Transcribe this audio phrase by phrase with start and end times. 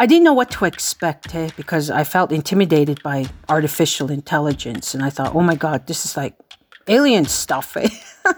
[0.00, 4.94] I didn't know what to expect eh, because I felt intimidated by artificial intelligence.
[4.94, 6.36] And I thought, oh my God, this is like
[6.86, 7.76] alien stuff.
[7.76, 7.88] Eh?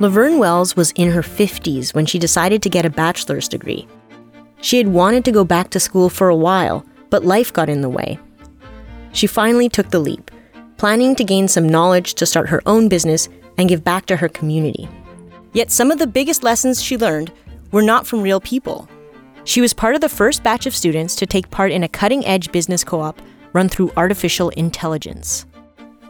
[0.00, 3.86] Laverne Wells was in her 50s when she decided to get a bachelor's degree.
[4.60, 7.82] She had wanted to go back to school for a while, but life got in
[7.82, 8.18] the way.
[9.12, 10.30] She finally took the leap,
[10.76, 14.28] planning to gain some knowledge to start her own business and give back to her
[14.28, 14.88] community.
[15.52, 17.32] Yet some of the biggest lessons she learned
[17.72, 18.88] were not from real people.
[19.44, 22.26] She was part of the first batch of students to take part in a cutting
[22.26, 23.22] edge business co op
[23.52, 25.46] run through artificial intelligence.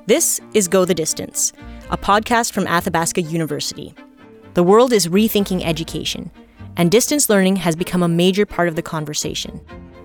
[0.07, 1.53] This is Go the Distance,
[1.91, 3.95] a podcast from Athabasca University.
[4.55, 6.31] The world is rethinking education,
[6.77, 9.61] and distance learning has become a major part of the conversation.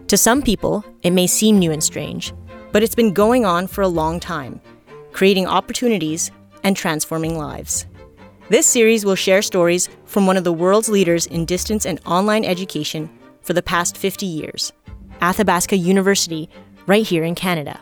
[0.08, 2.34] To some people, it may seem new and strange,
[2.72, 4.62] but it's been going on for a long time,
[5.12, 6.32] creating opportunities
[6.64, 7.86] and transforming lives.
[8.50, 12.44] This series will share stories from one of the world's leaders in distance and online
[12.44, 13.10] education
[13.42, 14.74] for the past 50 years,
[15.22, 16.50] Athabasca University,
[16.86, 17.80] right here in Canada.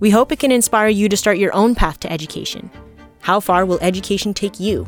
[0.00, 2.70] We hope it can inspire you to start your own path to education.
[3.20, 4.86] How far will education take you?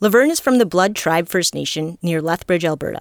[0.00, 3.00] Laverne is from the Blood Tribe First Nation near Lethbridge, Alberta.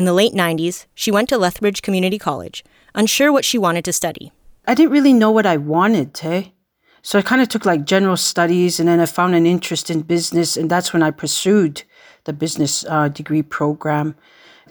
[0.00, 3.92] In the late 90s, she went to Lethbridge Community College, unsure what she wanted to
[3.92, 4.32] study.
[4.66, 6.54] I didn't really know what I wanted, hey?
[7.02, 10.00] So I kind of took like general studies and then I found an interest in
[10.00, 11.82] business, and that's when I pursued
[12.24, 14.14] the business uh, degree program.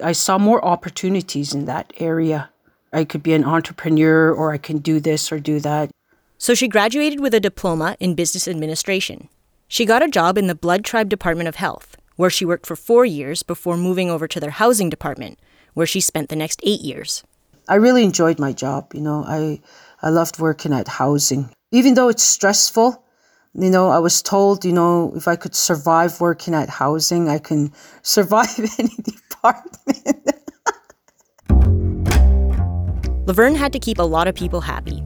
[0.03, 2.49] I saw more opportunities in that area.
[2.91, 5.91] I could be an entrepreneur or I can do this or do that.
[6.39, 9.30] So she graduated with a diploma in business administration.
[9.67, 12.75] She got a job in the Blood Tribe Department of Health, where she worked for
[12.75, 15.39] four years before moving over to their housing department,
[15.73, 17.23] where she spent the next eight years.
[17.69, 18.91] I really enjoyed my job.
[18.93, 19.61] You know, I,
[20.01, 21.49] I loved working at housing.
[21.71, 23.02] Even though it's stressful,
[23.53, 27.37] you know, I was told, you know, if I could survive working at housing, I
[27.39, 27.71] can
[28.02, 30.35] survive any department.
[33.27, 35.02] Laverne had to keep a lot of people happy,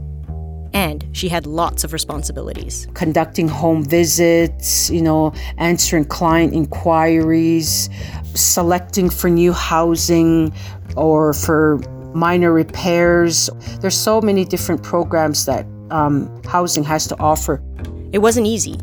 [0.74, 2.88] and she had lots of responsibilities.
[2.94, 7.90] Conducting home visits, you know, answering client inquiries,
[8.34, 10.54] selecting for new housing
[10.96, 11.78] or for
[12.14, 13.50] minor repairs.
[13.80, 17.62] There's so many different programs that um, housing has to offer.
[18.12, 18.80] It wasn't easy,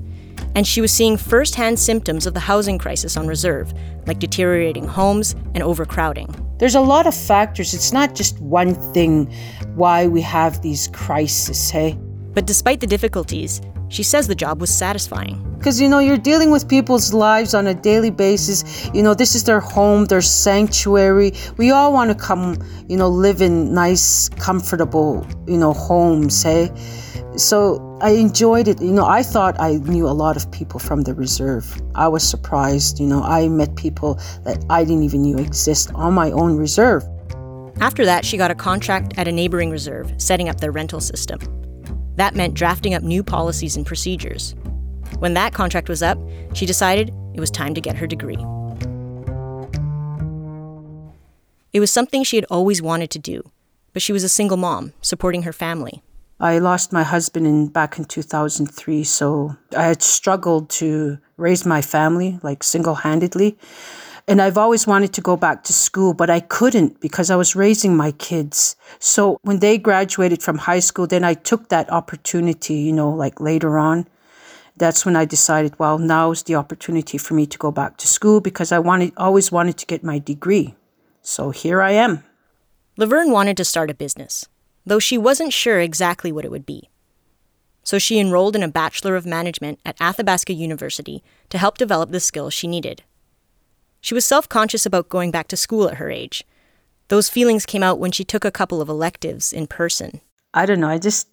[0.54, 3.72] and she was seeing firsthand symptoms of the housing crisis on reserve,
[4.06, 6.50] like deteriorating homes and overcrowding.
[6.60, 7.72] There's a lot of factors.
[7.72, 9.32] It's not just one thing
[9.76, 11.98] why we have these crises, hey?
[12.34, 15.43] But despite the difficulties, she says the job was satisfying.
[15.56, 18.91] Because, you know, you're dealing with people's lives on a daily basis.
[18.93, 21.32] You know, this is their home, their sanctuary.
[21.56, 26.70] We all want to come, you know, live in nice, comfortable, you know, homes, hey?
[27.40, 28.82] So I enjoyed it.
[28.82, 31.80] You know, I thought I knew a lot of people from the reserve.
[31.94, 33.00] I was surprised.
[33.00, 37.02] You know, I met people that I didn't even knew exist on my own reserve.
[37.80, 41.40] After that, she got a contract at a neighboring reserve, setting up their rental system.
[42.16, 44.54] That meant drafting up new policies and procedures.
[45.18, 46.18] When that contract was up,
[46.52, 48.36] she decided it was time to get her degree.
[51.72, 53.50] It was something she had always wanted to do,
[53.94, 56.02] but she was a single mom, supporting her family.
[56.42, 61.82] I lost my husband in back in 2003, so I had struggled to raise my
[61.82, 63.58] family like single-handedly.
[64.26, 67.54] And I've always wanted to go back to school, but I couldn't because I was
[67.54, 68.74] raising my kids.
[68.98, 73.38] So when they graduated from high school, then I took that opportunity, you know, like
[73.38, 74.06] later on.
[74.78, 78.40] That's when I decided, well, now's the opportunity for me to go back to school
[78.40, 80.74] because I wanted always wanted to get my degree.
[81.20, 82.24] So here I am.
[82.96, 84.46] Laverne wanted to start a business
[84.90, 86.90] though she wasn't sure exactly what it would be.
[87.84, 92.18] So she enrolled in a Bachelor of Management at Athabasca University to help develop the
[92.18, 93.04] skills she needed.
[94.00, 96.44] She was self conscious about going back to school at her age.
[97.06, 100.20] Those feelings came out when she took a couple of electives in person.
[100.54, 101.28] I don't know, I just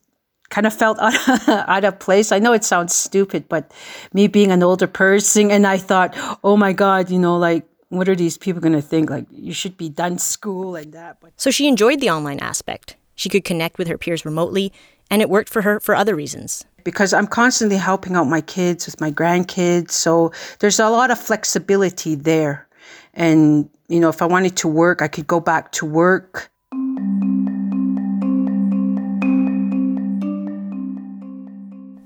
[0.50, 2.31] kind of felt out, out of place.
[2.31, 3.74] I know it sounds stupid, but
[4.13, 6.13] me being an older person, and I thought,
[6.44, 9.10] oh my God, you know, like, what are these people going to think?
[9.10, 11.18] Like, you should be done school and that.
[11.19, 12.98] But so she enjoyed the online aspect.
[13.18, 14.72] She could connect with her peers remotely,
[15.10, 16.64] and it worked for her for other reasons.
[16.84, 21.19] Because I'm constantly helping out my kids with my grandkids, so there's a lot of
[21.19, 22.68] flexibility there.
[23.16, 26.52] And, you know, if I wanted to work, I could go back to work.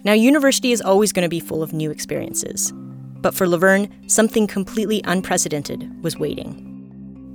[0.03, 2.71] Now, university is always going to be full of new experiences.
[3.21, 6.69] But for Laverne, something completely unprecedented was waiting.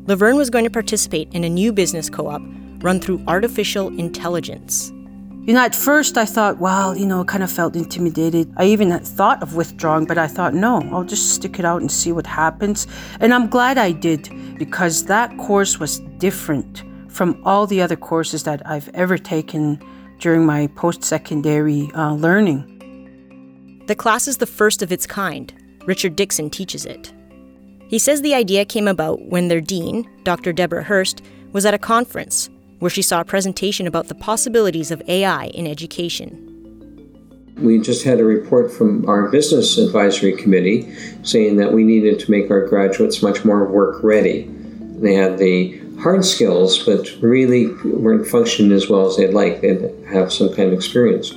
[0.06, 2.42] Laverne was going to participate in a new business co op
[2.78, 4.92] run through artificial intelligence.
[5.46, 8.52] You know, at first I thought, well, you know, I kind of felt intimidated.
[8.56, 11.90] I even thought of withdrawing, but I thought, no, I'll just stick it out and
[11.90, 12.88] see what happens.
[13.20, 14.28] And I'm glad I did
[14.58, 19.80] because that course was different from all the other courses that I've ever taken
[20.18, 23.84] during my post secondary uh, learning.
[23.86, 25.54] The class is the first of its kind.
[25.84, 27.12] Richard Dixon teaches it.
[27.88, 30.52] He says the idea came about when their dean, Dr.
[30.52, 31.22] Deborah Hurst,
[31.52, 35.66] was at a conference where she saw a presentation about the possibilities of AI in
[35.66, 36.42] education.
[37.58, 42.30] We just had a report from our business advisory committee saying that we needed to
[42.30, 44.46] make our graduates much more work ready.
[44.98, 49.62] They had the hard skills, but really weren't functioning as well as they'd like.
[49.62, 51.32] They'd have some kind of experience.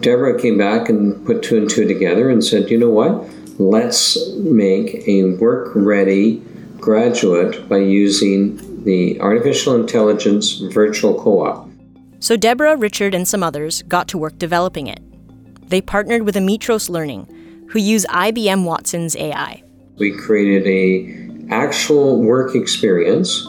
[0.00, 3.24] Deborah came back and put two and two together and said, you know what?
[3.60, 6.42] Let's make a work ready
[6.80, 11.68] graduate by using the artificial intelligence virtual co op.
[12.20, 15.00] So Deborah, Richard, and some others got to work developing it.
[15.68, 17.26] They partnered with Ametros Learning,
[17.70, 19.62] who use IBM Watson's AI.
[19.96, 23.42] We created a actual work experience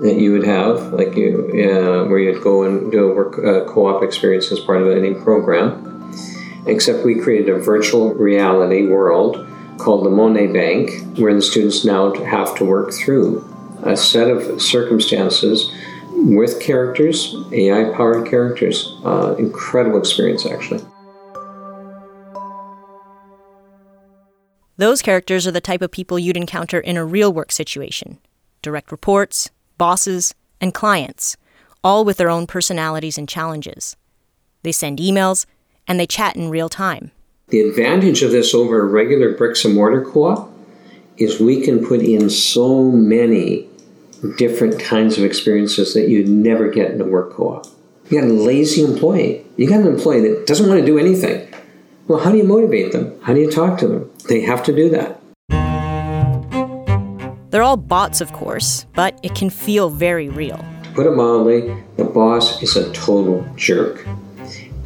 [0.00, 3.70] that you would have, like you, uh, where you'd go and do a work uh,
[3.70, 5.86] co-op experience as part of any program.
[6.66, 9.46] Except we created a virtual reality world
[9.78, 13.44] called the Monet Bank, where the students now have to work through
[13.82, 15.72] a set of circumstances
[16.12, 18.96] with characters, AI powered characters.
[19.04, 20.84] Uh, incredible experience, actually.
[24.76, 28.18] Those characters are the type of people you'd encounter in a real work situation
[28.62, 31.36] direct reports, bosses, and clients,
[31.82, 33.96] all with their own personalities and challenges.
[34.62, 35.46] They send emails
[35.88, 37.10] and they chat in real time.
[37.48, 40.52] The advantage of this over a regular bricks and mortar co op
[41.16, 43.68] is we can put in so many
[44.36, 47.66] different kinds of experiences that you'd never get in a work co-op.
[48.10, 49.44] You got a lazy employee.
[49.56, 51.46] You got an employee that doesn't want to do anything.
[52.08, 53.18] Well, how do you motivate them?
[53.22, 54.10] How do you talk to them?
[54.28, 55.20] They have to do that.
[57.50, 60.58] They're all bots, of course, but it can feel very real.
[60.84, 64.06] To put it mildly, the boss is a total jerk.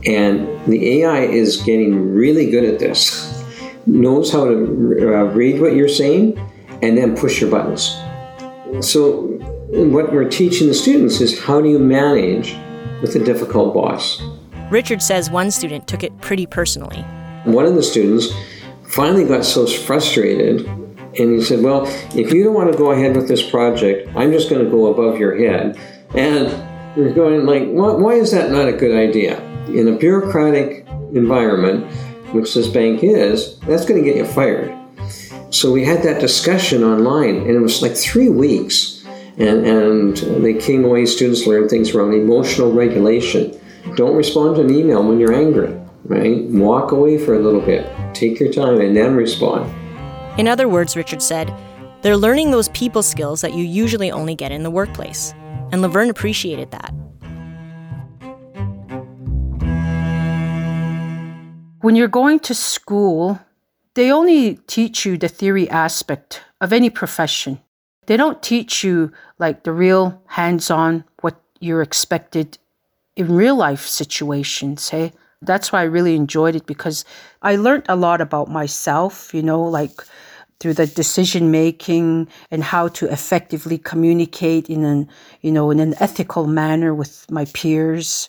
[0.06, 3.42] And the AI is getting really good at this.
[3.86, 6.38] Knows how to uh, read what you're saying
[6.82, 7.96] and then push your buttons.
[8.80, 9.22] So,
[9.70, 12.56] what we're teaching the students is how do you manage
[13.02, 14.22] with a difficult boss?
[14.70, 17.02] Richard says one student took it pretty personally.
[17.44, 18.28] One of the students
[18.88, 21.86] finally got so frustrated and he said, Well,
[22.16, 24.86] if you don't want to go ahead with this project, I'm just going to go
[24.86, 25.78] above your head.
[26.14, 29.40] And we're going, like, why is that not a good idea?
[29.68, 31.92] In a bureaucratic environment,
[32.32, 34.76] which this bank is, that's going to get you fired.
[35.54, 39.04] So we had that discussion online, and it was like three weeks.
[39.38, 43.56] And, and the King Way students learned things around emotional regulation.
[43.94, 45.72] Don't respond to an email when you're angry,
[46.06, 46.42] right?
[46.46, 49.72] Walk away for a little bit, take your time, and then respond.
[50.40, 51.54] In other words, Richard said,
[52.02, 55.34] they're learning those people skills that you usually only get in the workplace.
[55.70, 56.92] And Laverne appreciated that.
[61.80, 63.38] When you're going to school,
[63.94, 67.60] they only teach you the theory aspect of any profession.
[68.06, 72.58] They don't teach you like the real hands on what you're expected
[73.16, 74.88] in real life situations.
[74.88, 77.04] Hey, that's why I really enjoyed it because
[77.42, 80.02] I learned a lot about myself, you know, like
[80.60, 85.08] through the decision making and how to effectively communicate in an,
[85.40, 88.28] you know, in an ethical manner with my peers.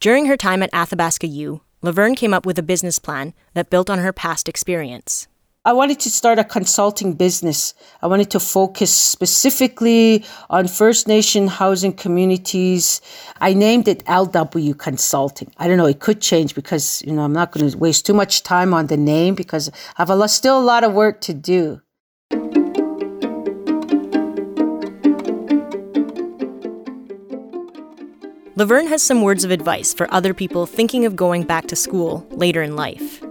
[0.00, 3.90] During her time at Athabasca U, Laverne came up with a business plan that built
[3.90, 5.28] on her past experience.
[5.66, 7.74] I wanted to start a consulting business.
[8.00, 13.00] I wanted to focus specifically on First Nation housing communities.
[13.40, 15.50] I named it LW Consulting.
[15.58, 18.14] I don't know, it could change because, you know, I'm not going to waste too
[18.14, 21.34] much time on the name because I have a, still a lot of work to
[21.34, 21.82] do.
[28.58, 32.26] Laverne has some words of advice for other people thinking of going back to school
[32.30, 33.22] later in life.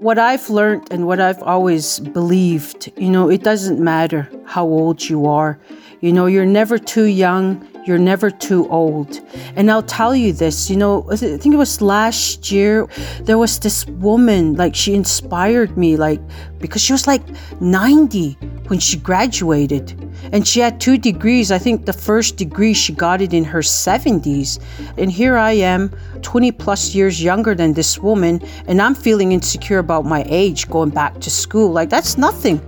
[0.00, 5.08] What I've learned and what I've always believed, you know, it doesn't matter how old
[5.08, 5.56] you are.
[6.00, 9.20] You know, you're never too young, you're never too old.
[9.54, 12.86] And I'll tell you this, you know, I think it was last year,
[13.22, 16.20] there was this woman, like, she inspired me, like,
[16.58, 17.22] because she was like
[17.60, 18.32] 90
[18.66, 19.94] when she graduated.
[20.32, 21.52] And she had two degrees.
[21.52, 24.58] I think the first degree she got it in her 70s.
[24.98, 25.90] And here I am,
[26.22, 30.90] 20 plus years younger than this woman, and I'm feeling insecure about my age going
[30.90, 31.70] back to school.
[31.70, 32.60] Like, that's nothing.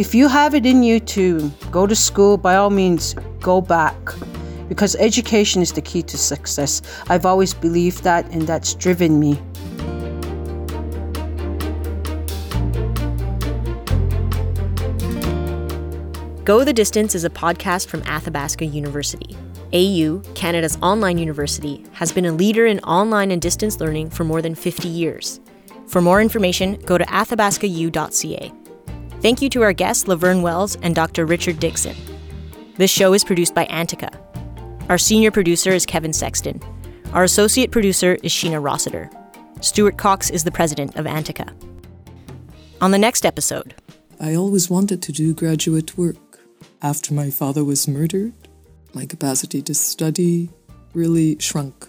[0.00, 3.94] if you have it in you to go to school, by all means, go back
[4.70, 6.80] because education is the key to success.
[7.08, 9.34] I've always believed that, and that's driven me.
[16.44, 19.36] Go the Distance is a podcast from Athabasca University.
[19.72, 24.40] AU, Canada's online university, has been a leader in online and distance learning for more
[24.40, 25.40] than 50 years.
[25.88, 28.52] For more information, go to athabascau.ca.
[29.20, 31.26] Thank you to our guests, Laverne Wells and Dr.
[31.26, 31.96] Richard Dixon.
[32.76, 34.29] This show is produced by Antica.
[34.90, 36.60] Our senior producer is Kevin Sexton.
[37.12, 39.08] Our associate producer is Sheena Rossiter.
[39.60, 41.54] Stuart Coxe is the president of Antica.
[42.80, 43.76] On the next episode,
[44.18, 46.40] I always wanted to do graduate work.
[46.82, 48.32] After my father was murdered,
[48.92, 50.50] my capacity to study
[50.92, 51.88] really shrunk.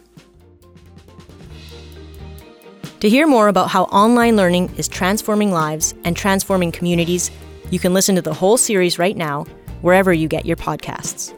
[3.00, 7.32] To hear more about how online learning is transforming lives and transforming communities,
[7.72, 9.46] you can listen to the whole series right now,
[9.82, 11.36] wherever you get your podcasts.